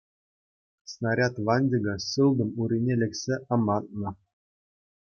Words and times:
Снаряд 0.91 1.35
ванчӑкӗ 1.45 1.95
сылтӑм 2.09 2.49
урине 2.61 2.95
лексе 3.01 3.35
амантнӑ. 3.53 4.09